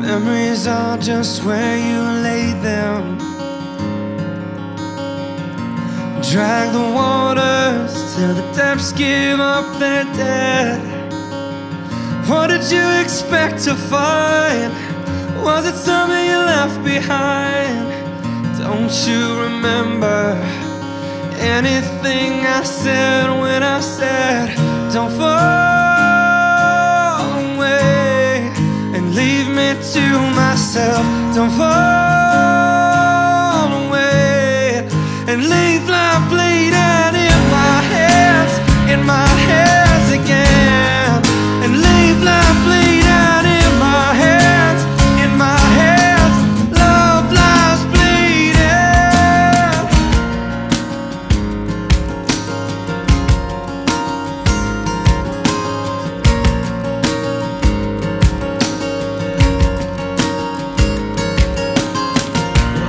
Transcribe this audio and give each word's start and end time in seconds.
Memories 0.00 0.66
are 0.66 0.96
just 0.96 1.44
where 1.44 1.76
you 1.76 2.00
lay 2.22 2.54
them. 2.62 3.18
Drag 6.22 6.72
the 6.72 6.86
waters 6.94 7.92
till 8.14 8.32
the 8.32 8.50
depths 8.56 8.92
give 8.92 9.38
up 9.38 9.78
their 9.78 10.04
dead. 10.14 10.80
What 12.26 12.46
did 12.46 12.64
you 12.72 12.86
expect 13.02 13.62
to 13.64 13.74
find? 13.74 14.72
Was 15.44 15.66
it 15.66 15.76
something 15.76 16.24
you 16.24 16.38
left 16.38 16.82
behind? 16.82 17.90
Don't 18.58 18.94
you 19.06 19.42
remember 19.42 20.40
anything 21.38 22.46
I 22.46 22.62
said 22.64 23.28
when 23.38 23.62
I 23.62 23.80
said, 23.80 24.56
Don't 24.94 25.10
fall 25.10 25.69
to 29.92 30.20
myself? 30.36 31.04
Don't 31.34 31.50
fall 31.50 31.68
away 33.86 34.86
and 35.26 35.48
leave 35.48 35.88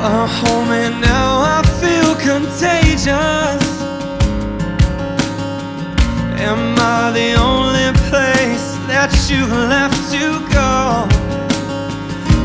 Oh, 0.03 0.25
home 0.25 0.71
and 0.71 0.99
now, 0.99 1.41
I 1.45 1.61
feel 1.79 2.15
contagious. 2.15 3.05
Am 6.41 6.73
I 6.79 7.11
the 7.13 7.35
only 7.37 7.93
place 8.09 8.73
that 8.89 9.13
you 9.29 9.45
left 9.45 10.01
to 10.09 10.41
go? 10.49 11.05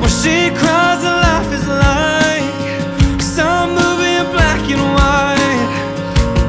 Well, 0.01 0.13
she 0.13 0.53
cries, 0.53 1.01
that 1.01 1.17
life 1.25 1.51
is 1.57 1.67
like 1.67 3.23
some 3.23 3.71
movie 3.71 4.21
in 4.21 4.29
black 4.37 4.61
and 4.69 4.85
white. 4.93 5.73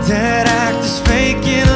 Dead 0.10 0.46
actors 0.46 1.00
faking 1.08 1.67